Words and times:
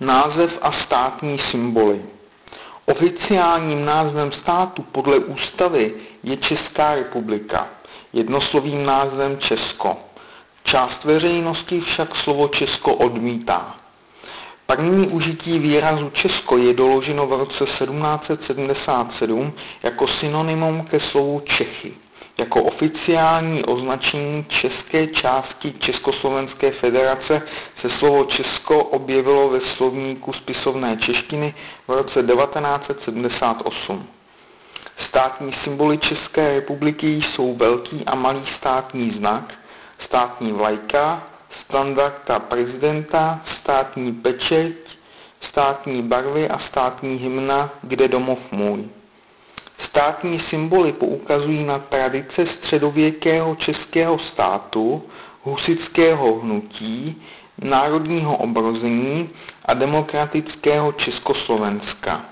Název 0.00 0.58
a 0.62 0.72
státní 0.72 1.38
symboly 1.38 2.02
Oficiálním 2.88 3.84
názvem 3.84 4.32
státu 4.32 4.82
podle 4.82 5.18
ústavy 5.18 5.94
je 6.22 6.36
Česká 6.36 6.94
republika, 6.94 7.68
jednoslovým 8.12 8.86
názvem 8.86 9.38
Česko. 9.38 9.96
Část 10.64 11.04
veřejnosti 11.04 11.80
však 11.80 12.16
slovo 12.16 12.48
Česko 12.48 12.94
odmítá. 12.94 13.76
První 14.72 15.08
užití 15.08 15.58
výrazu 15.58 16.10
Česko 16.10 16.56
je 16.56 16.74
doloženo 16.74 17.26
v 17.26 17.32
roce 17.32 17.64
1777 17.64 19.52
jako 19.82 20.08
synonymum 20.08 20.82
ke 20.82 21.00
slovu 21.00 21.40
Čechy 21.40 21.94
jako 22.38 22.62
oficiální 22.62 23.64
označení 23.64 24.44
české 24.48 25.06
části 25.06 25.72
Československé 25.72 26.70
federace 26.70 27.42
se 27.76 27.90
slovo 27.90 28.24
Česko 28.24 28.84
objevilo 28.84 29.48
ve 29.48 29.60
slovníku 29.60 30.32
spisovné 30.32 30.96
češtiny 30.96 31.54
v 31.88 31.92
roce 31.92 32.22
1978. 32.22 34.06
Státní 34.96 35.52
symboly 35.52 35.98
České 35.98 36.54
republiky 36.54 37.22
jsou 37.22 37.56
velký 37.56 38.04
a 38.06 38.14
malý 38.14 38.46
státní 38.46 39.10
znak, 39.10 39.54
státní 39.98 40.52
vlajka, 40.52 41.26
standarda 41.68 42.38
prezidenta, 42.48 43.40
státní 43.44 44.12
pečeť, 44.12 44.74
státní 45.40 46.02
barvy 46.02 46.48
a 46.48 46.58
státní 46.58 47.16
hymna 47.16 47.70
Kde 47.82 48.08
domov 48.08 48.38
můj. 48.52 48.88
Státní 49.78 50.38
symboly 50.38 50.92
poukazují 50.92 51.64
na 51.64 51.78
tradice 51.78 52.46
středověkého 52.46 53.56
českého 53.56 54.18
státu, 54.18 55.02
husického 55.42 56.40
hnutí, 56.40 57.22
národního 57.58 58.36
obrození 58.36 59.30
a 59.64 59.74
demokratického 59.74 60.92
Československa. 60.92 62.24